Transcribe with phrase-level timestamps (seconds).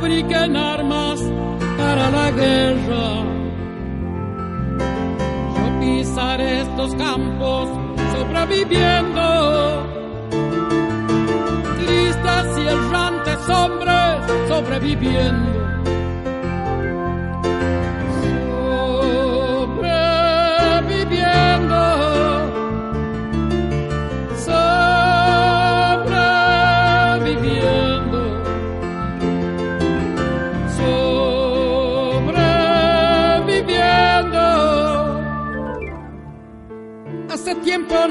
[0.00, 1.20] fabriquen armas
[1.76, 3.22] para la guerra.
[5.56, 7.68] Yo pisaré estos campos
[8.14, 9.26] sobreviviendo.
[11.80, 15.69] Tristes y errantes hombres sobreviviendo.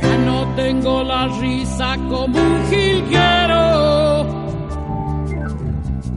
[0.00, 4.24] Ya no tengo la risa como un jilguero,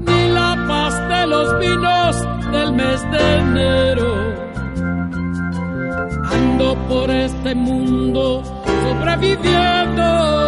[0.06, 2.16] ni la paz de los vinos
[2.52, 4.34] del mes de enero.
[6.32, 8.44] Ando por este mundo.
[8.84, 10.43] Sobreviviendo.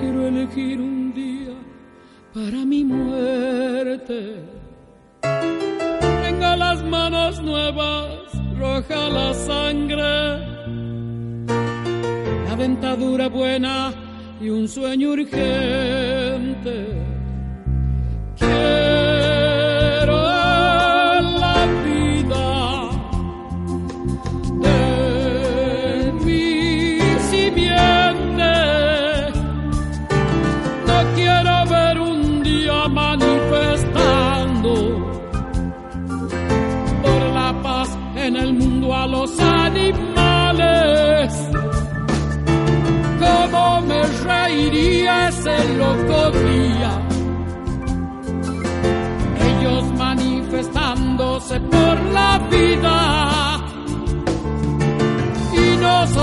[0.00, 1.52] Quiero elegir un día
[2.32, 4.42] para mi muerte.
[5.20, 10.38] Tengo las manos nuevas, roja la sangre,
[12.48, 13.92] la dentadura buena
[14.40, 16.86] y un sueño urgente.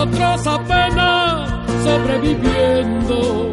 [0.06, 1.50] Nosotros apenas
[1.84, 3.53] sobreviviendo.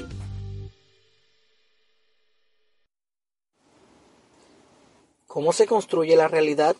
[5.33, 6.75] ¿Cómo se construye la realidad?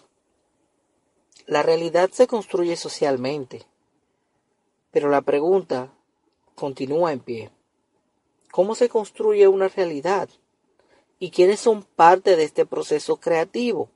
[1.45, 3.65] La realidad se construye socialmente,
[4.92, 5.94] pero la pregunta
[6.53, 7.50] continúa en pie.
[8.51, 10.27] ¿Cómo se construye una realidad?
[11.18, 13.89] ¿Y quiénes son parte de este proceso creativo?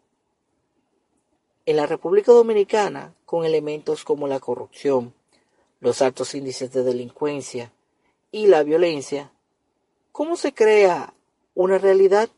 [1.66, 5.14] En la República Dominicana, con elementos como la corrupción,
[5.82, 7.74] los altos índices de delincuencia
[8.32, 9.34] y la violencia,
[10.14, 11.14] ¿cómo se crea
[11.56, 12.30] una realidad?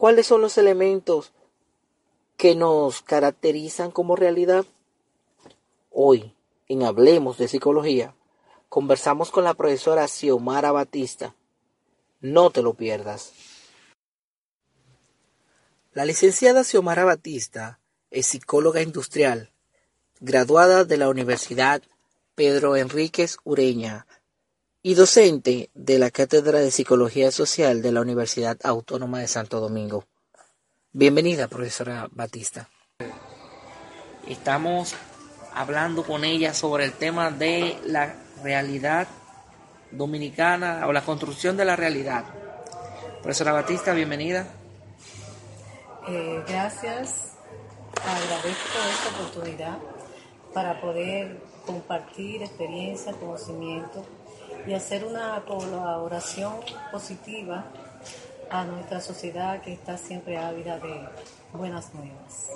[0.00, 1.34] ¿Cuáles son los elementos
[2.38, 4.64] que nos caracterizan como realidad?
[5.90, 6.34] Hoy,
[6.68, 8.14] en Hablemos de Psicología,
[8.70, 11.34] conversamos con la profesora Xiomara Batista.
[12.22, 13.34] No te lo pierdas.
[15.92, 17.78] La licenciada Xiomara Batista
[18.10, 19.52] es psicóloga industrial,
[20.18, 21.82] graduada de la Universidad
[22.34, 24.06] Pedro Enríquez Ureña
[24.82, 30.06] y docente de la Cátedra de Psicología Social de la Universidad Autónoma de Santo Domingo.
[30.92, 32.70] Bienvenida, profesora Batista.
[34.26, 34.94] Estamos
[35.54, 39.06] hablando con ella sobre el tema de la realidad
[39.90, 42.24] dominicana o la construcción de la realidad.
[43.22, 44.46] Profesora Batista, bienvenida.
[46.08, 47.34] Eh, gracias,
[48.02, 49.78] agradezco esta oportunidad
[50.54, 54.06] para poder compartir experiencia, conocimiento
[54.66, 56.54] y hacer una colaboración
[56.90, 57.66] positiva
[58.50, 61.08] a nuestra sociedad que está siempre ávida de
[61.52, 62.50] buenas nuevas.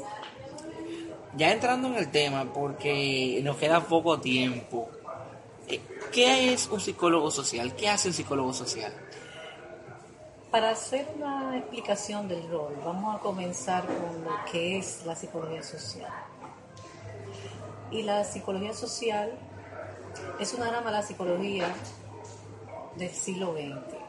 [1.37, 4.89] Ya entrando en el tema, porque nos queda poco tiempo,
[5.69, 5.81] eh,
[6.13, 7.75] ¿qué es un psicólogo social?
[7.75, 8.93] ¿Qué hace un psicólogo social?
[10.51, 15.63] Para hacer una explicación del rol, vamos a comenzar con lo que es la psicología
[15.63, 16.13] social.
[17.91, 19.33] Y la psicología social
[20.39, 21.75] es una rama de la psicología
[22.97, 24.05] del siglo XX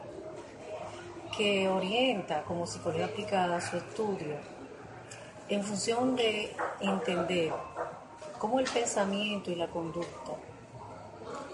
[1.38, 4.36] que orienta como psicología aplicada su estudio
[5.50, 7.54] en función de entender
[8.40, 10.34] cómo el pensamiento y la conducta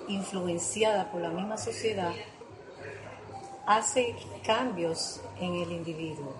[0.07, 2.11] influenciada por la misma sociedad
[3.65, 4.15] hace
[4.45, 6.33] cambios en el individuo,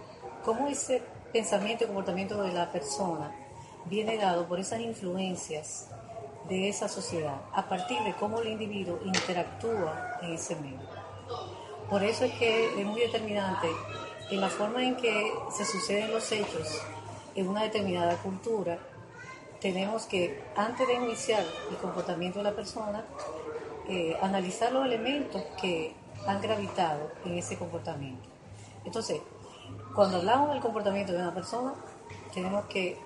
[0.43, 3.31] cómo ese pensamiento y comportamiento de la persona
[3.85, 5.89] viene dado por esas influencias
[6.51, 10.81] de esa sociedad, a partir de cómo el individuo interactúa en ese medio.
[11.89, 13.69] Por eso es que es muy determinante
[14.29, 16.81] en la forma en que se suceden los hechos
[17.35, 18.77] en una determinada cultura,
[19.61, 23.05] tenemos que, antes de iniciar el comportamiento de la persona,
[23.87, 25.93] eh, analizar los elementos que
[26.27, 28.27] han gravitado en ese comportamiento.
[28.83, 29.21] Entonces,
[29.95, 31.75] cuando hablamos del comportamiento de una persona,
[32.33, 32.97] tenemos que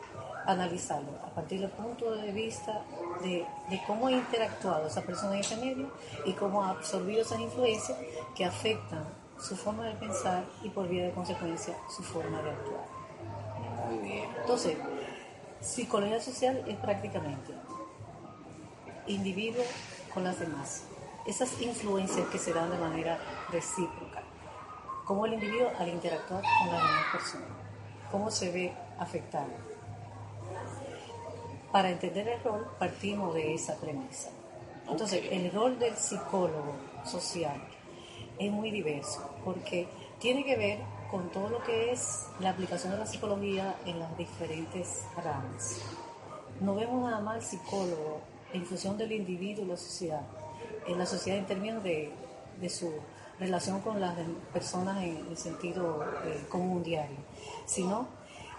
[0.45, 2.83] analizarlo a partir del punto de vista
[3.21, 3.45] de,
[3.87, 5.91] cómo ha interactuado esa persona en ese medio
[6.25, 7.97] y cómo ha absorbido esas influencias
[8.35, 9.03] que afectan
[9.39, 12.85] su forma de pensar y por vía de consecuencia su forma de actuar.
[14.41, 14.77] Entonces,
[15.59, 17.53] psicología social es prácticamente
[19.07, 19.63] individuo
[20.13, 20.85] con las demás.
[21.25, 23.19] Esas influencias que se dan de manera
[23.51, 24.21] recíproca.
[25.05, 27.49] Cómo el individuo al interactuar con las demás personas.
[28.11, 29.74] Cómo se ve afectado
[31.75, 34.29] para entender el rol partimos de esa premisa.
[34.89, 37.61] Entonces, el rol del psicólogo social
[38.39, 39.85] es muy diverso porque
[40.17, 40.79] tiene que ver
[41.11, 45.81] con todo lo que es la aplicación de la psicología en las diferentes ramas.
[46.61, 48.21] No vemos nada más el psicólogo
[48.53, 50.21] en función del individuo y la sociedad,
[50.87, 52.09] en la sociedad en términos de,
[52.69, 52.89] su
[53.37, 54.15] relación con las
[54.53, 57.17] personas en el sentido eh, común diario,
[57.65, 58.07] sino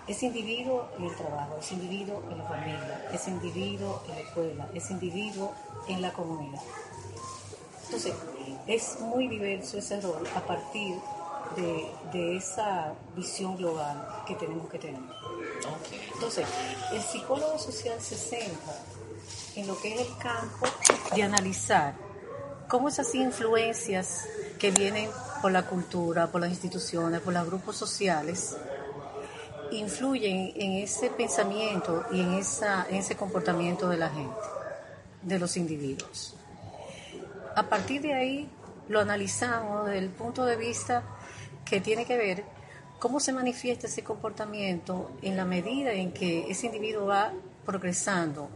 [0.06, 4.68] ese individuo en el trabajo, ese individuo en la familia, ese individuo en la escuela,
[4.75, 5.52] ese individuo
[5.88, 6.62] en la comunidad.
[7.84, 8.14] Entonces,
[8.66, 10.96] es muy diverso ese rol a partir
[11.56, 15.00] de, esa visión global que tenemos que tener.
[16.14, 16.46] Entonces,
[16.92, 18.75] el psicólogo social se centra
[19.54, 20.66] en lo que es el campo
[21.14, 21.94] de analizar
[22.68, 24.25] cómo esas influencias
[24.58, 25.10] que vienen
[25.40, 28.56] por la cultura, por las instituciones, por los grupos sociales,
[29.73, 34.37] influyen en ese pensamiento y en, esa, ese comportamiento de la gente,
[35.23, 36.35] de los individuos.
[37.54, 38.49] A partir de ahí
[38.88, 41.02] lo analizamos desde el punto de vista
[41.64, 42.44] que tiene que ver
[42.99, 47.30] ¿Cómo se manifiesta ese comportamiento en la medida en que ese individuo va
[47.66, 48.49] progresando,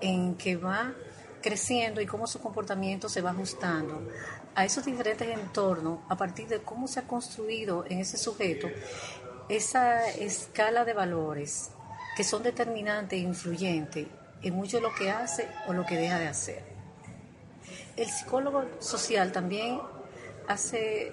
[0.00, 0.92] en que va
[1.40, 4.02] creciendo y cómo su comportamiento se va ajustando
[4.56, 8.68] a esos diferentes entornos a partir de cómo se ha construido en ese sujeto
[9.50, 11.70] esa escala de valores
[12.16, 14.06] que son determinantes e influyentes
[14.42, 16.62] en mucho lo que hace o lo que deja de hacer.
[17.96, 19.80] El psicólogo social también
[20.46, 21.12] hace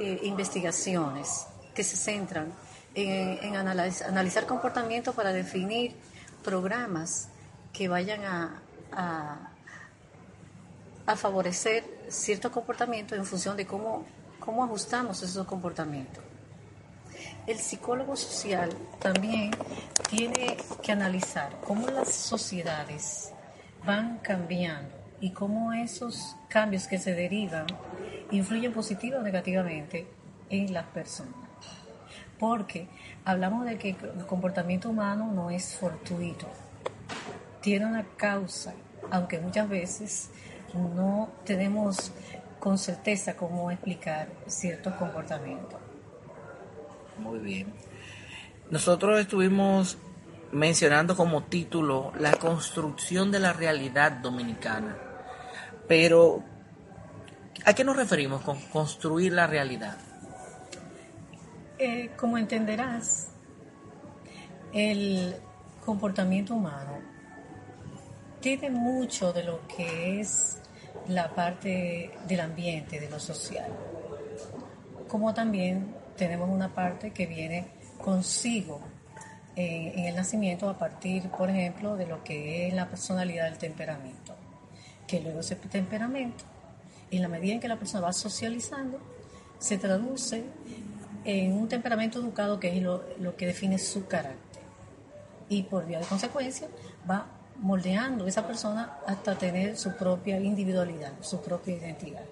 [0.00, 2.52] eh, investigaciones que se centran
[2.94, 5.94] en, analizar comportamiento para definir
[6.42, 7.28] programas
[7.72, 8.62] que vayan a,
[11.06, 14.04] a, favorecer ciertos comportamientos en función de cómo,
[14.40, 16.27] cómo ajustamos esos comportamientos.
[17.48, 18.68] El psicólogo social
[19.00, 19.50] también
[20.10, 23.32] tiene que analizar cómo las sociedades
[23.86, 27.66] van cambiando y cómo esos cambios que se derivan
[28.30, 30.06] influyen positiva o negativamente
[30.50, 31.48] en las personas
[32.38, 32.86] porque
[33.24, 36.46] hablamos de que el comportamiento humano no es fortuito,
[37.60, 38.74] tiene una causa,
[39.10, 40.30] aunque muchas veces
[40.74, 42.12] no tenemos
[42.60, 45.87] con certeza cómo explicar ciertos comportamientos.
[47.18, 47.72] Muy bien.
[48.70, 49.98] Nosotros estuvimos
[50.52, 54.96] mencionando como título la construcción de la realidad dominicana,
[55.86, 56.42] pero
[57.64, 59.96] ¿a qué nos referimos con construir la realidad?
[61.78, 63.28] Eh, como entenderás,
[64.72, 65.36] el
[65.84, 66.98] comportamiento humano
[68.40, 70.58] tiene mucho de lo que es
[71.08, 73.70] la parte del ambiente, de lo social,
[75.08, 78.80] como también tenemos una parte que viene consigo
[79.56, 83.58] eh, en el nacimiento a partir, por ejemplo, de lo que es la personalidad del
[83.58, 84.34] temperamento,
[85.06, 86.44] que luego ese temperamento,
[87.10, 89.00] en la medida en que la persona va socializando,
[89.58, 90.44] se traduce
[91.24, 94.62] en un temperamento educado que es lo, que define su carácter.
[95.48, 96.68] Y por vía de consecuencia
[97.08, 102.24] va moldeando esa persona hasta tener su propia individualidad, su propia identidad.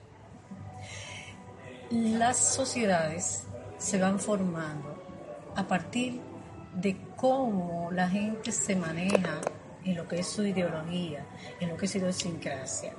[1.91, 3.46] Las sociedades
[3.79, 5.03] se van formando
[5.55, 6.21] a partir
[6.75, 9.41] de cómo la gente se maneja
[9.85, 11.25] en lo que es su ideología,
[11.61, 12.93] en lo que es su idiosincrasia.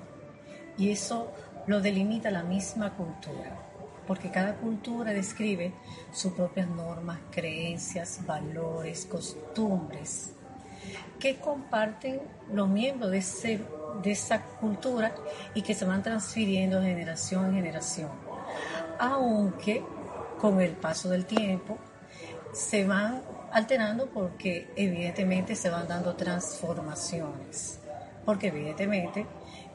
[0.78, 1.32] Y eso
[1.68, 3.68] lo delimita la misma cultura
[4.08, 5.74] porque cada cultura describe
[6.12, 10.32] sus propias normas, creencias, valores, costumbres,
[11.20, 13.18] que comparten los miembros de,
[14.06, 15.14] esa cultura
[15.54, 18.10] y que se van transfiriendo de generación en generación.
[18.98, 19.84] Aunque
[20.40, 21.78] con el paso del tiempo
[22.54, 27.80] se van alterando porque evidentemente se van dando transformaciones,
[28.26, 29.26] porque evidentemente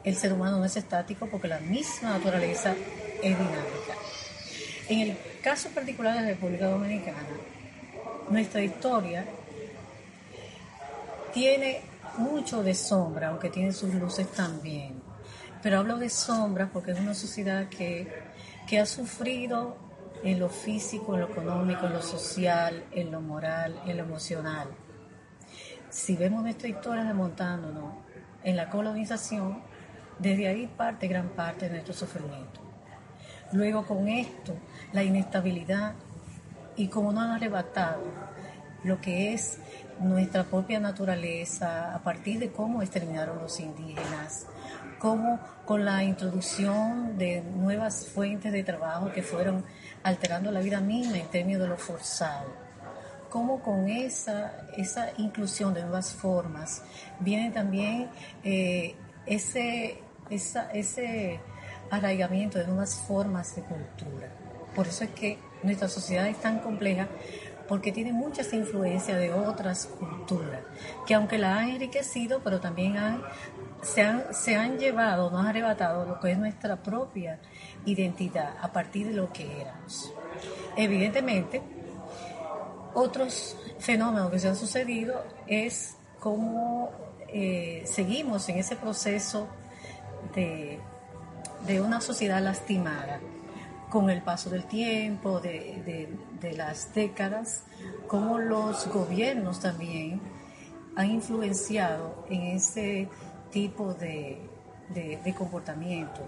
[0.05, 2.75] el ser humano no es estático porque la misma naturaleza
[3.23, 3.95] es dinámica.
[4.89, 7.29] En el caso particular de la República Dominicana,
[8.29, 9.25] nuestra historia
[11.33, 11.81] tiene
[12.19, 15.01] mucho de sombra, aunque tiene sus luces también.
[15.63, 18.07] Pero hablo de sombra porque es una sociedad que,
[18.67, 19.77] que ha sufrido
[20.23, 24.69] en lo físico, en lo económico, en lo social, en lo moral, en lo emocional.
[25.91, 27.95] Si vemos nuestra historia remontándonos
[28.45, 29.63] en la colonización,
[30.19, 32.61] desde ahí parte gran parte de nuestro sufrimiento.
[33.53, 34.55] Luego con esto,
[34.93, 35.95] la inestabilidad
[36.77, 38.03] y como nos han arrebatado
[38.85, 39.59] lo que es
[40.01, 44.47] nuestra propia naturaleza a partir de cómo exterminaron los indígenas,
[45.03, 49.65] cómo con la introducción de nuevas fuentes de trabajo que fueron
[50.05, 52.47] alterando la vida misma en términos de lo forzado,
[53.29, 56.85] cómo con esa, esa inclusión de nuevas formas
[57.19, 58.11] viene también
[58.45, 58.95] eh,
[59.27, 59.99] ese,
[60.31, 61.41] ese
[61.91, 64.29] arraigamiento de nuevas formas de cultura.
[64.73, 67.09] Por eso es que nuestra sociedad es tan compleja
[67.67, 70.61] porque tiene muchas influencias de otras culturas,
[71.07, 73.23] que aunque la han enriquecido, pero también han,
[73.83, 77.41] se, han, se han llevado, nos han arrebatado lo que es nuestra propia
[77.85, 80.13] identidad a partir de lo que éramos.
[80.77, 81.61] Evidentemente,
[82.95, 86.91] otros fenómenos que se han sucedido es cómo
[87.29, 89.49] eh, seguimos en ese proceso
[90.35, 90.81] de
[91.67, 93.21] de una sociedad lastimada
[93.89, 96.09] con el paso del tiempo, de,
[96.57, 97.65] las décadas,
[98.09, 100.21] como los gobiernos también
[100.97, 103.09] han influenciado en ese
[103.53, 104.41] tipo de,
[104.93, 106.21] de comportamiento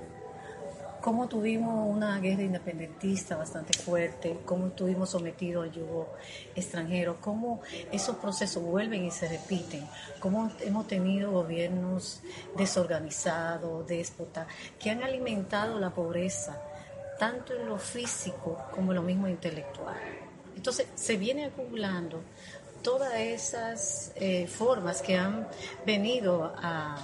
[1.04, 6.08] cómo tuvimos una guerra independentista bastante fuerte, cómo estuvimos sometidos al yugo
[6.54, 7.60] extranjero, cómo
[7.92, 9.86] esos procesos vuelven y se repiten,
[10.18, 12.22] cómo hemos tenido gobiernos
[12.56, 14.46] desorganizados, déspotas,
[14.78, 16.58] que han alimentado la pobreza,
[17.18, 20.00] tanto en lo físico como en lo mismo intelectual.
[20.56, 22.22] Entonces se viene acumulando
[22.84, 25.48] todas esas eh, formas que han
[25.86, 26.96] venido a,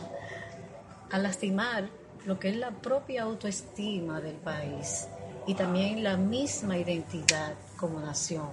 [1.11, 1.89] lastimar
[2.25, 5.09] lo que es la propia autoestima del país
[5.47, 8.51] y también la misma identidad como nación.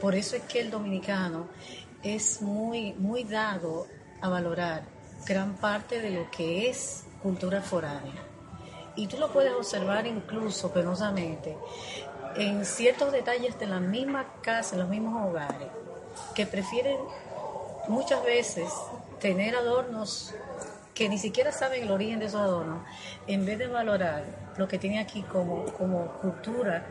[0.00, 1.46] Por eso es que el dominicano
[2.02, 3.86] es muy, muy dado
[4.20, 4.82] a valorar
[5.26, 8.24] gran parte de lo que es cultura foránea.
[8.96, 11.56] Y tú lo puedes observar incluso penosamente
[12.36, 15.68] en ciertos detalles de la misma casa, en los mismos hogares,
[16.34, 16.96] que prefieren
[17.88, 18.70] muchas veces
[19.20, 20.34] tener adornos
[20.94, 22.82] que ni siquiera saben el origen de esos adornos,
[23.26, 24.24] en vez de valorar
[24.56, 26.86] lo que tiene aquí como, como cultura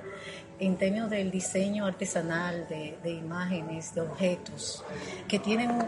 [0.58, 4.84] en términos del diseño artesanal de, de imágenes, de objetos,
[5.28, 5.88] que tienen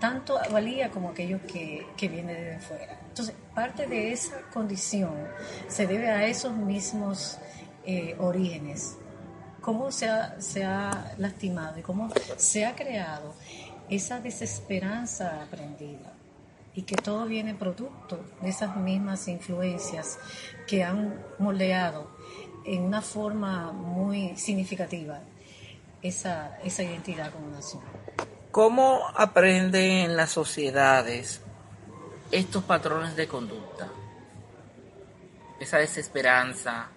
[0.00, 2.98] tanto valía como aquellos que, que vienen de fuera.
[3.08, 5.14] Entonces, parte de esa condición
[5.68, 7.38] se debe a esos mismos
[7.86, 8.96] eh, orígenes.
[9.64, 13.34] Cómo se ha, se ha lastimado y cómo se ha creado
[13.88, 16.12] esa desesperanza aprendida
[16.74, 20.18] y que todo viene producto de esas mismas influencias
[20.66, 22.10] que han moldeado
[22.66, 25.20] en una forma muy significativa
[26.02, 27.82] esa, esa identidad como nación.
[28.50, 31.40] ¿Cómo aprenden las sociedades
[32.30, 33.88] estos patrones de conducta?
[35.58, 36.88] Esa desesperanza,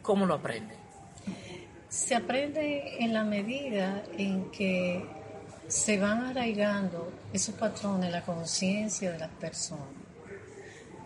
[0.00, 0.79] ¿cómo lo aprenden?
[1.90, 5.04] Se aprende en la medida en que
[5.66, 9.88] se van arraigando esos patrones en la conciencia de las personas.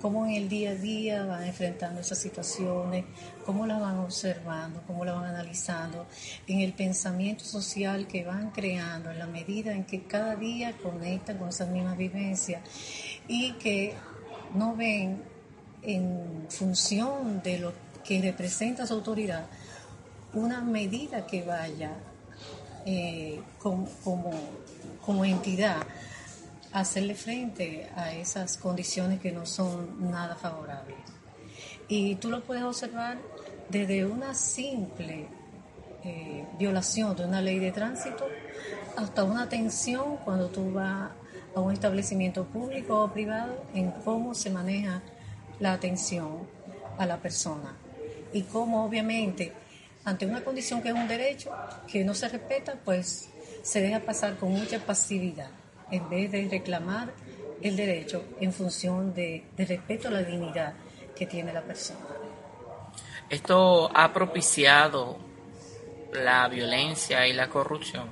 [0.03, 3.07] Cómo en el día a día van enfrentando esas situaciones,
[3.47, 6.07] cómo las van observando, cómo las van analizando,
[6.47, 11.39] en el pensamiento social que van creando, en la medida en que cada día conectan
[11.39, 12.61] con esas mismas vivencias
[13.27, 13.95] y que
[14.55, 15.23] no ven
[15.81, 17.73] en función de lo
[18.05, 19.47] que representa su autoridad
[20.35, 21.93] una medida que vaya
[22.87, 23.89] eh, como,
[25.05, 25.79] como entidad
[26.73, 30.97] hacerle frente a esas condiciones que no son nada favorables.
[31.89, 33.19] Y tú lo puedes observar
[33.69, 35.29] desde una simple
[36.03, 38.27] eh, violación de una ley de tránsito
[38.97, 41.11] hasta una tensión cuando tú vas
[41.55, 45.01] a un establecimiento público o privado en cómo se maneja
[45.61, 46.41] la atención
[46.99, 47.75] a la persona
[48.33, 49.53] y cómo obviamente
[50.05, 51.51] ante una condición que es un derecho
[51.91, 53.31] que no se respeta pues
[53.63, 55.49] se deja pasar con mucha pasividad
[55.91, 57.13] en vez de reclamar
[57.63, 60.75] el derecho en función de, respeto a la dignidad
[61.17, 62.01] que tiene la persona.
[63.31, 65.17] Esto ha propiciado
[66.13, 68.09] la violencia y la corrupción.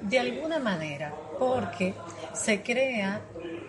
[0.00, 1.92] De alguna manera, porque
[2.34, 3.20] se crea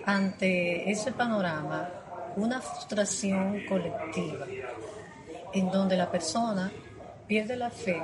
[0.05, 1.89] ante ese panorama
[2.35, 4.45] una frustración colectiva,
[5.53, 6.71] en donde la persona
[7.27, 8.01] pierde la fe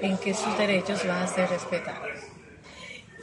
[0.00, 2.18] en que sus derechos van a ser respetados.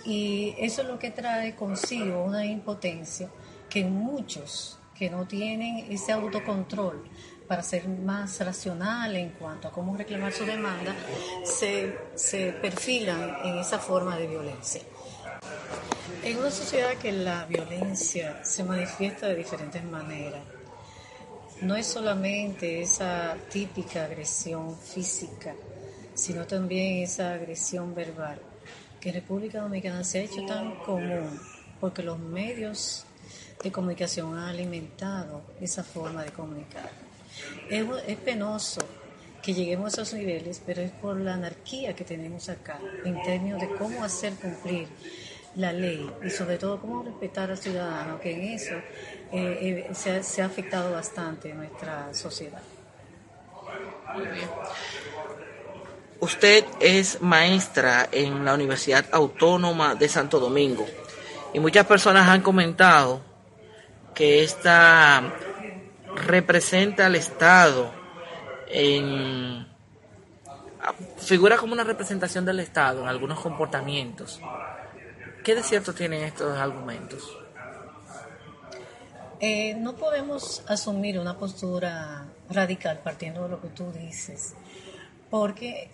[0.06, 3.30] Y eso es lo que trae consigo una impotencia
[3.70, 7.04] que muchos que no tienen ese autocontrol
[7.48, 10.96] para ser más racional en cuanto a cómo reclamar su demanda,
[11.44, 14.82] se, se perfilan en esa forma de violencia.
[16.24, 20.42] En una sociedad que la violencia se manifiesta de diferentes maneras,
[21.62, 25.54] no es solamente esa típica agresión física,
[26.14, 28.40] sino también esa agresión verbal
[29.00, 31.40] que República Dominicana se ha hecho tan común
[31.80, 33.06] porque los medios
[33.64, 36.90] de comunicación han alimentado esa forma de comunicar.
[37.70, 38.82] Es, es, penoso
[39.42, 43.62] que lleguemos a esos niveles, pero es por la anarquía que tenemos acá, en términos
[43.62, 44.88] de cómo hacer cumplir
[45.56, 48.76] la ley y sobre todo cómo respetar al ciudadano, que en eso
[49.32, 52.62] eh, eh, se, ha, se, ha, afectado bastante nuestra sociedad.
[54.14, 54.50] Muy bien.
[56.20, 60.86] Usted es maestra en la Universidad Autónoma de Santo Domingo
[61.54, 63.22] y muchas personas han comentado
[64.14, 65.22] que esta
[66.16, 67.92] representa al Estado
[68.68, 69.68] en
[71.18, 74.40] figura como una representación del Estado en algunos comportamientos.
[75.44, 77.45] ¿Qué de cierto tienen estos argumentos?
[79.40, 84.54] Eh, no podemos asumir una postura radical partiendo de lo que tú dices,
[85.30, 85.90] porque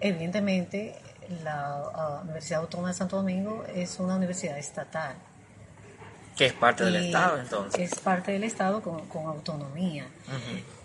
[0.00, 0.94] Evidentemente,
[1.42, 5.14] la Universidad Autónoma de Santo Domingo es una universidad estatal.
[6.36, 7.92] Que es parte del Estado, entonces.
[7.92, 10.06] Es parte del Estado con, autonomía.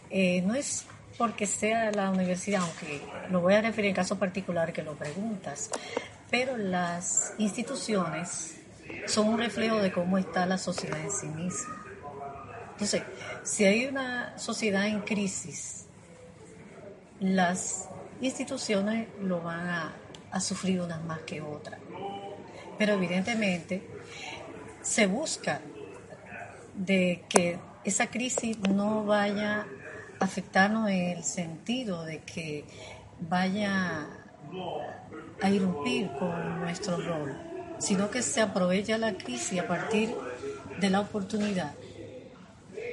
[0.09, 0.85] Eh, no es
[1.17, 5.69] porque sea la universidad, aunque lo voy a referir en caso particular que lo preguntas,
[6.31, 8.55] pero las instituciones
[9.05, 11.78] son un reflejo de cómo está la sociedad en sí misma.
[12.79, 13.03] Entonces,
[13.43, 15.85] si hay una sociedad en crisis,
[17.19, 17.89] las
[18.21, 21.77] instituciones lo van a, sufrir unas más que otras.
[22.77, 23.83] Pero evidentemente
[24.81, 25.59] se busca
[26.73, 29.65] de que esa crisis no vaya
[30.17, 32.63] a afectarnos en el sentido de que
[33.19, 34.07] vaya
[35.41, 37.37] a irrumpir con nuestro rol,
[37.79, 40.15] sino que se aprovecha la crisis a partir
[40.79, 41.73] de la oportunidad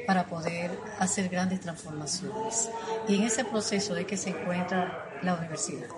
[0.07, 2.71] para poder hacer grandes transformaciones.
[3.09, 5.88] Y en ese proceso de que se encuentra la universidad.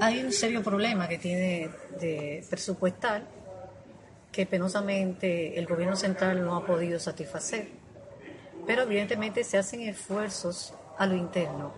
[0.00, 3.26] Hay un serio problema que tiene de presupuestal
[4.30, 7.68] que penosamente el gobierno central no ha podido satisfacer.
[8.66, 11.74] Pero evidentemente se hacen esfuerzos a lo interno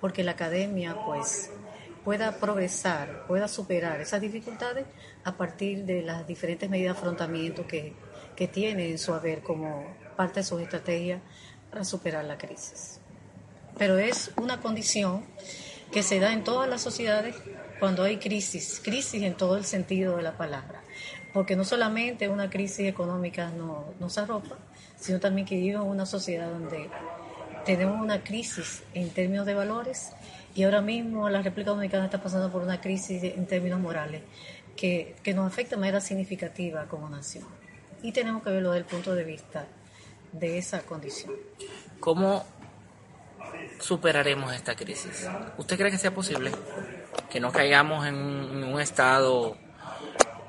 [0.00, 1.50] porque la academia pues
[2.04, 4.86] pueda progresar, pueda superar esas dificultades
[5.24, 7.94] a partir de las diferentes medidas de afrontamiento que,
[8.36, 9.84] que tiene en su haber como
[10.16, 11.20] parte de su estrategia
[11.70, 13.00] para superar la crisis.
[13.78, 15.24] Pero es una condición
[15.92, 17.36] que se da en todas las sociedades
[17.78, 20.82] cuando hay crisis, crisis en todo el sentido de la palabra,
[21.32, 23.52] porque no solamente una crisis económica
[24.00, 24.56] nos arropa,
[24.98, 26.88] sino también que vivimos en una sociedad donde
[27.64, 30.12] tenemos una crisis en términos de valores
[30.54, 34.22] y ahora mismo la República Dominicana está pasando por una crisis en términos morales
[34.74, 37.44] que, que nos afecta de manera significativa como nación.
[38.02, 39.66] Y tenemos que verlo desde el punto de vista
[40.32, 41.34] de esa condición.
[42.00, 42.44] ¿Cómo
[43.80, 45.28] superaremos esta crisis?
[45.58, 46.52] ¿Usted cree que sea posible?
[47.30, 49.56] Que no caigamos en un, estado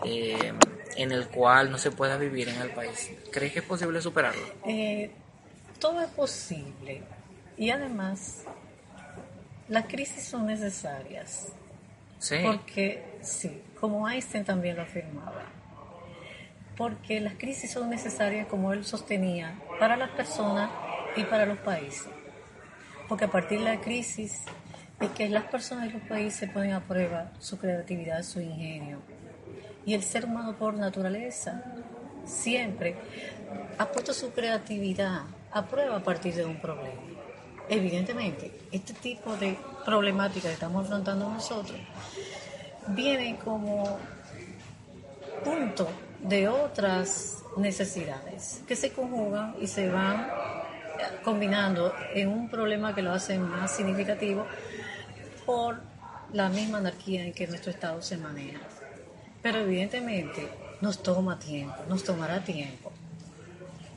[0.04, 0.54] eh,
[0.96, 3.12] en el cual no se pueda vivir en el país.
[3.32, 4.46] ¿Cree que es posible superarlo?
[4.66, 5.12] Eh,
[5.80, 7.04] todo es posible.
[7.58, 8.44] Y además,
[9.68, 11.48] las crisis son necesarias.
[12.20, 12.38] Sí.
[12.44, 15.57] Porque, sí, como Einstein también lo afirmaba.
[16.78, 20.70] Porque las crisis son necesarias, como él sostenía, para las personas
[21.16, 22.08] y para los países
[23.08, 24.42] porque a partir de la crisis
[25.00, 29.00] es que las personas y los países ponen a prueba su creatividad, su ingenio.
[29.86, 31.63] Y el ser humano por naturaleza
[32.26, 32.96] siempre
[33.78, 37.00] ha puesto su creatividad a prueba a partir de un problema.
[37.70, 41.80] Evidentemente, este tipo de problemática que estamos afrontando nosotros
[42.90, 43.98] viene como
[45.44, 45.88] punto
[46.21, 50.27] de otras necesidades que se conjugan y se van
[51.23, 54.45] combinando en un problema que lo hace más significativo
[55.45, 55.80] por
[56.34, 58.60] la misma anarquía en que nuestro Estado se maneja.
[59.41, 60.49] Pero evidentemente
[60.82, 62.91] nos toma tiempo, nos tomará tiempo.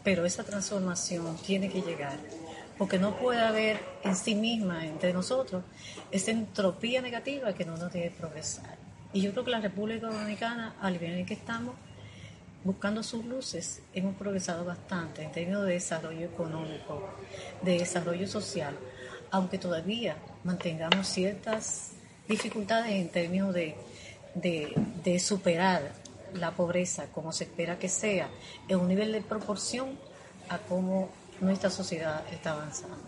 [0.05, 2.17] Pero esa transformación tiene que llegar,
[2.79, 5.63] porque no puede haber en sí misma, entre nosotros,
[6.11, 8.77] esa entropía negativa que no nos debe progresar.
[9.13, 11.75] Y yo creo que la República Dominicana, al nivel en que estamos,
[12.65, 17.09] buscando sus luces, hemos progresado bastante en términos de desarrollo económico,
[17.63, 18.77] de desarrollo social,
[19.31, 21.93] aunque todavía mantengamos ciertas
[22.29, 23.77] dificultades en términos de,
[24.35, 25.93] de, superar
[26.35, 28.29] la pobreza como se espera que sea,
[28.69, 29.99] en un nivel de proporción
[30.49, 32.99] a cómo nuestra sociedad está avanzando.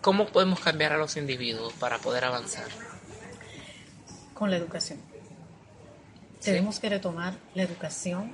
[0.00, 2.66] ¿Cómo podemos cambiar a los individuos para poder avanzar?
[4.34, 5.15] Con la educación
[6.46, 8.32] tenemos que retomar la educación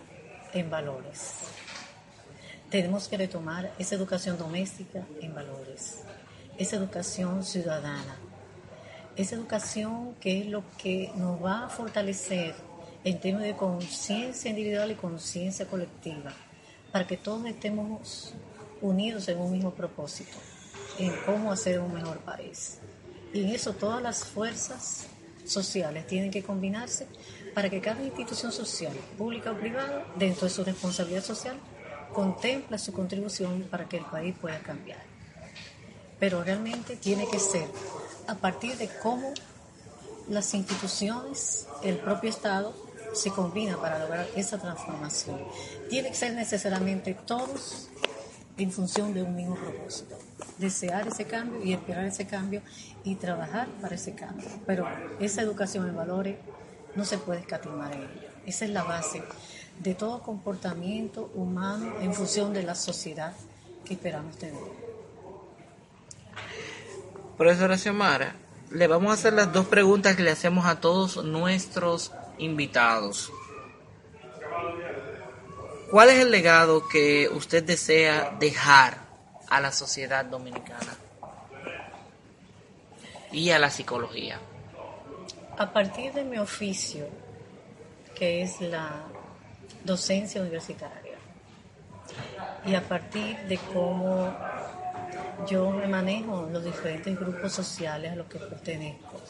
[0.53, 1.33] en valores.
[2.71, 6.01] Tenemos que retomar esa educación doméstica en valores,
[6.59, 8.19] esa educación ciudadana,
[9.17, 12.55] esa educación que es lo que nos va a fortalecer
[13.03, 16.35] en términos de conciencia individual y conciencia colectiva,
[16.93, 18.35] para que todos estemos
[18.83, 20.37] unidos en un mismo propósito,
[20.99, 22.79] en cómo hacer un mejor país.
[23.33, 25.07] Y en eso todas las fuerzas
[25.47, 27.07] sociales tienen que combinarse
[27.55, 31.57] para que cada institución social, pública o privada, dentro de su responsabilidad social,
[32.13, 35.01] contemple su contribución para que el país pueda cambiar.
[36.19, 37.67] Pero realmente tiene que ser
[38.29, 39.33] a partir de cómo
[40.29, 42.75] las instituciones, el propio Estado,
[43.13, 45.41] se combinan para lograr esa transformación.
[45.91, 47.89] Tiene que ser necesariamente todos
[48.57, 50.17] en función de un mismo propósito.
[50.59, 52.63] Desear ese cambio y esperar ese cambio
[53.05, 54.49] y trabajar para ese cambio.
[54.67, 54.87] Pero
[55.21, 56.37] esa educación en valores
[56.95, 58.29] no se puede escatimar en ello.
[58.47, 59.23] Esa es la base
[59.79, 63.35] de todo comportamiento humano en función de la sociedad
[63.85, 64.61] que esperamos tener.
[67.37, 68.37] Profesora Xiomara,
[68.71, 73.33] le vamos a hacer las dos preguntas que le hacemos a todos nuestros invitados.
[75.91, 78.99] ¿Cuál es el legado que usted desea dejar
[79.49, 80.97] a la sociedad dominicana
[83.31, 84.41] y a la psicología?
[85.59, 87.07] A partir de mi oficio,
[88.15, 89.05] que es la
[89.85, 91.19] docencia universitaria,
[92.65, 94.35] y a partir de cómo
[95.49, 99.21] yo me manejo los diferentes grupos sociales a los que pertenezco.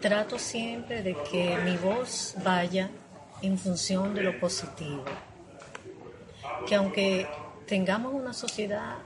[0.00, 2.90] Trato siempre de que mi voz vaya
[3.40, 5.04] en función de lo positivo.
[6.66, 7.28] Que aunque
[7.66, 8.96] tengamos una sociedad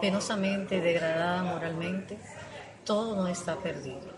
[0.00, 2.18] penosamente degradada moralmente,
[2.84, 4.17] todo no está perdido.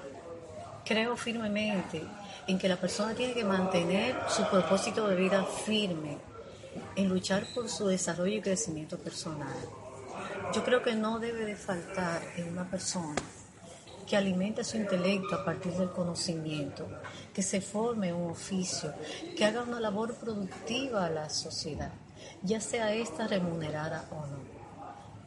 [0.90, 2.02] Creo firmemente
[2.48, 6.18] en que la persona tiene que mantener su propósito de vida firme,
[6.96, 9.54] en luchar por su desarrollo y crecimiento personal.
[10.52, 13.14] Yo creo que no debe de faltar en una persona
[14.04, 16.88] que alimente su intelecto a partir del conocimiento,
[17.32, 18.92] que se forme un oficio,
[19.36, 21.92] que haga una labor productiva a la sociedad,
[22.42, 24.40] ya sea esta remunerada o no.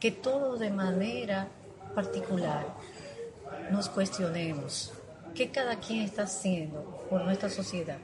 [0.02, 1.48] Que todos de manera
[1.96, 2.68] particular
[3.72, 4.92] nos cuestionemos
[5.34, 7.98] qué cada quien está haciendo por nuestra sociedad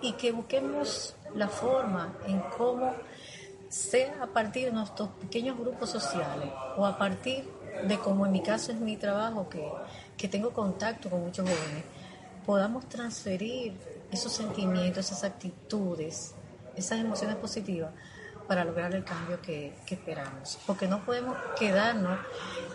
[0.00, 2.94] y que busquemos la forma en cómo
[3.68, 7.48] sea a partir de nuestros pequeños grupos sociales o a partir
[7.86, 9.68] de como en mi caso es mi trabajo que,
[10.16, 11.84] que tengo contacto con muchos jóvenes,
[12.46, 13.72] podamos transferir
[14.12, 16.34] esos sentimientos, esas actitudes,
[16.76, 17.90] esas emociones positivas
[18.46, 20.58] para lograr el cambio que, que, esperamos.
[20.66, 22.18] Porque no podemos quedarnos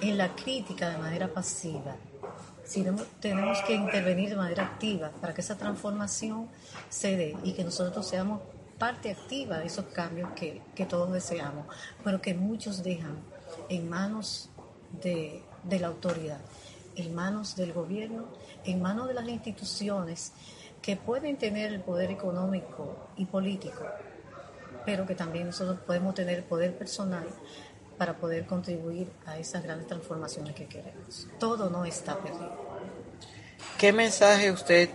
[0.02, 1.96] en la crítica de manera pasiva,
[2.70, 6.48] sino tenemos que intervenir de manera activa para que esa transformación
[6.88, 8.42] se dé y que nosotros seamos
[8.78, 11.66] parte activa de esos cambios que, que todos deseamos,
[12.04, 13.18] pero que muchos dejan
[13.70, 14.52] en manos
[15.02, 16.40] de, de la autoridad,
[16.96, 18.28] en manos del gobierno,
[18.64, 20.32] en manos de las instituciones
[20.80, 23.84] que pueden tener el poder económico y político,
[24.86, 27.26] pero que también nosotros podemos tener poder personal
[28.00, 31.28] para poder contribuir a esas grandes transformaciones que queremos.
[31.38, 32.58] Todo no está perdido.
[33.78, 34.90] ¿Qué mensaje usted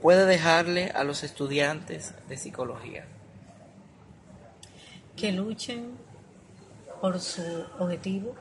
[0.00, 3.04] puede dejarle a los estudiantes de psicología?
[5.14, 5.92] Que luchen
[7.02, 7.42] por su
[7.78, 8.34] objetivo,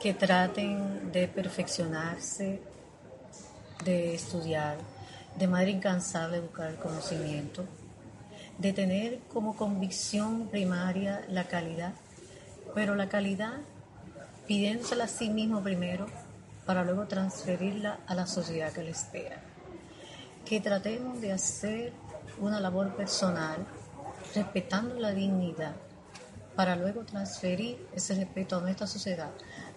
[0.00, 2.60] que traten de perfeccionarse,
[3.84, 4.76] de estudiar,
[5.38, 7.64] de manera incansable buscar el conocimiento,
[8.58, 11.92] de tener como convicción primaria la calidad,
[12.74, 13.58] pero la calidad
[14.46, 16.06] pidiéndosela a sí mismo primero
[16.64, 19.40] para luego transferirla a la sociedad que le espera.
[20.44, 21.92] Que tratemos de hacer
[22.38, 23.66] una labor personal
[24.34, 25.74] respetando la dignidad
[26.54, 29.30] para luego transferir ese respeto a nuestra sociedad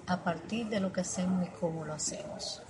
[0.08, 2.62] a partir de lo que hacemos y cómo lo hacemos.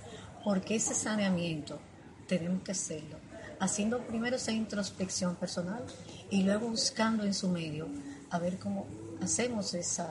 [0.44, 1.78] Porque ese saneamiento
[2.26, 3.29] tenemos que hacerlo
[3.60, 5.84] haciendo primero esa introspección personal
[6.30, 7.88] y luego buscando en su medio
[8.30, 8.86] a ver cómo
[9.22, 10.06] hacemos ese,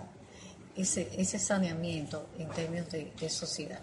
[0.76, 3.80] ese saneamiento en términos de, de sociedad.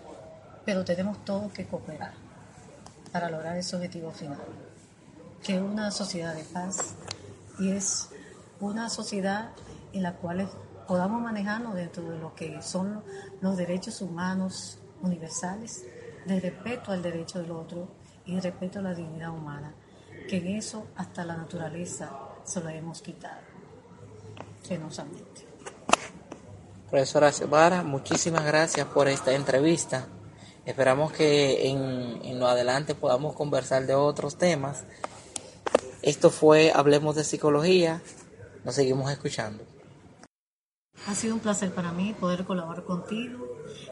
[0.65, 2.15] Pero tenemos todos que cooperar
[3.13, 4.39] para lograr ese objetivo final,
[5.43, 6.95] que es una sociedad de paz
[7.59, 8.09] y es
[8.61, 9.51] una sociedad
[9.93, 10.49] en la cual
[10.87, 13.03] podamos manejarnos dentro de lo que son
[13.41, 15.85] los derechos humanos universales,
[16.27, 17.89] de respeto al derecho del otro
[18.27, 19.75] y respeto a la dignidad humana,
[20.29, 22.11] que en eso hasta la naturaleza
[22.45, 23.41] se lo hemos quitado,
[24.69, 25.47] penosamente.
[26.91, 30.07] Profesora Sebara, muchísimas gracias por esta entrevista.
[30.65, 34.85] Esperamos que en lo adelante podamos conversar de otros temas.
[36.03, 38.01] Esto fue Hablemos de Psicología.
[38.65, 39.65] Nos seguimos escuchando.
[41.07, 43.47] Ha sido un placer para mí poder colaborar contigo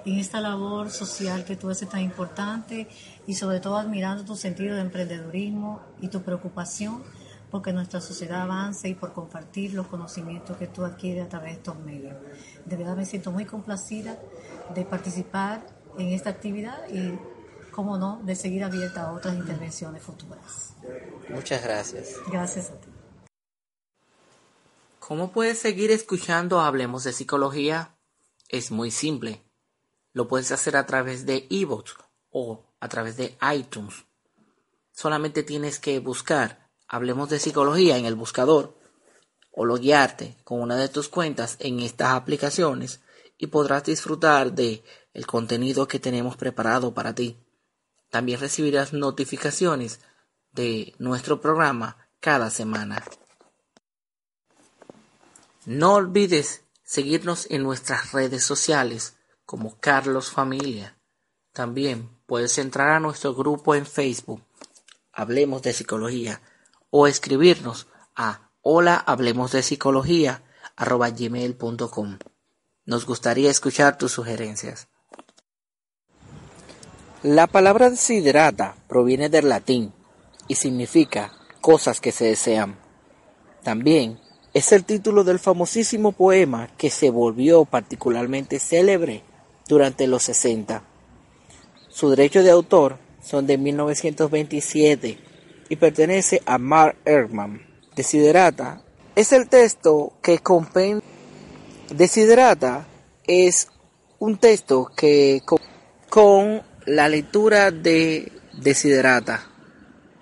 [0.04, 2.88] en esta labor social que tú haces tan importante
[3.26, 7.02] y sobre todo admirando tu sentido de emprendedurismo y tu preocupación
[7.50, 11.56] porque nuestra sociedad avance y por compartir los conocimientos que tú adquieres a través de
[11.58, 12.16] estos medios.
[12.64, 14.18] De verdad me siento muy complacida
[14.74, 15.64] de participar
[15.96, 17.16] en esta actividad y,
[17.70, 20.74] como no, de seguir abierta a otras intervenciones futuras.
[21.28, 22.16] Muchas gracias.
[22.28, 22.93] Gracias a ti.
[25.06, 27.94] ¿Cómo puedes seguir escuchando Hablemos de Psicología?
[28.48, 29.44] Es muy simple.
[30.14, 31.96] Lo puedes hacer a través de ebooks
[32.30, 34.06] o a través de iTunes.
[34.92, 38.78] Solamente tienes que buscar Hablemos de Psicología en el buscador
[39.50, 43.02] o loguearte con una de tus cuentas en estas aplicaciones
[43.36, 47.36] y podrás disfrutar de el contenido que tenemos preparado para ti.
[48.08, 50.00] También recibirás notificaciones
[50.52, 53.04] de nuestro programa cada semana.
[55.66, 60.98] No olvides seguirnos en nuestras redes sociales como Carlos Familia.
[61.52, 64.42] También puedes entrar a nuestro grupo en Facebook,
[65.12, 66.42] Hablemos de Psicología,
[66.90, 70.42] o escribirnos a hola hablemos de psicología
[70.76, 72.18] gmail.com.
[72.84, 74.88] Nos gustaría escuchar tus sugerencias.
[77.22, 79.94] La palabra desiderata proviene del latín
[80.46, 82.78] y significa cosas que se desean.
[83.62, 84.20] También
[84.54, 89.24] es el título del famosísimo poema que se volvió particularmente célebre
[89.66, 90.80] durante los 60.
[91.88, 95.18] Su derecho de autor son de 1927
[95.68, 97.66] y pertenece a Mark Erdman.
[97.96, 98.80] Desiderata
[99.16, 101.02] es el texto que compendia.
[101.92, 102.86] Desiderata
[103.26, 103.68] es
[104.20, 105.42] un texto que
[106.08, 109.48] con la lectura de Desiderata,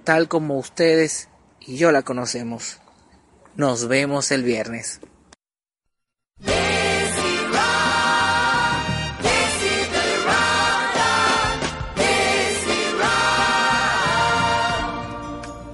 [0.04, 1.28] tal como ustedes
[1.60, 2.81] y yo la conocemos.
[3.54, 5.00] Nos vemos el viernes.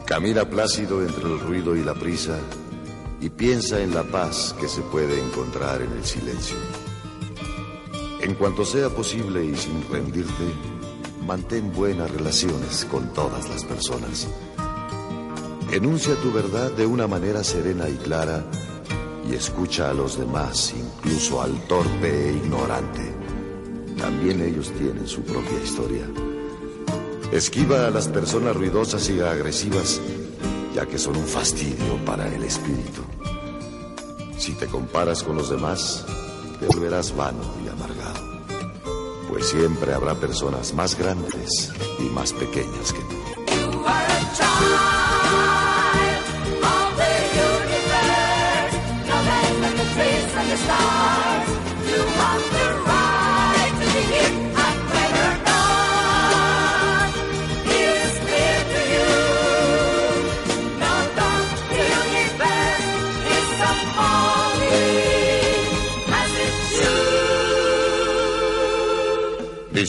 [0.05, 2.41] Camina plácido entre el ruido y la prisa
[3.21, 6.57] y piensa en la paz que se puede encontrar en el silencio.
[8.21, 10.53] En cuanto sea posible y sin rendirte,
[11.25, 14.27] mantén buenas relaciones con todas las personas.
[15.71, 18.43] Enuncia tu verdad de una manera serena y clara
[19.31, 23.15] y escucha a los demás, incluso al torpe e ignorante.
[23.99, 26.07] También ellos tienen su propia historia.
[27.33, 30.01] Esquiva a las personas ruidosas y agresivas,
[30.75, 33.03] ya que son un fastidio para el espíritu.
[34.39, 36.07] Si te comparas con los demás,
[36.61, 38.43] te volverás vano y amargado,
[39.29, 43.18] pues siempre habrá personas más grandes y más pequeñas que tú.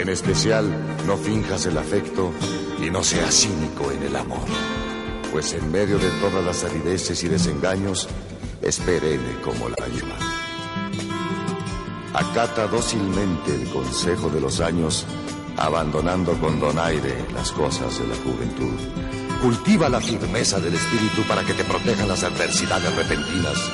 [0.00, 0.64] En especial,
[1.06, 2.32] no finjas el afecto
[2.82, 4.46] y no seas cínico en el amor.
[5.30, 8.08] Pues en medio de todas las arideces y desengaños,
[8.62, 8.80] es
[9.44, 10.16] como la lleva.
[12.14, 15.04] Acata dócilmente el consejo de los años,
[15.58, 18.80] abandonando con donaire las cosas de la juventud.
[19.42, 23.70] Cultiva la firmeza del espíritu para que te protejan las adversidades repentinas.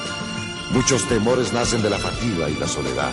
[0.73, 3.13] Muchos temores nacen de la fatiga y la soledad.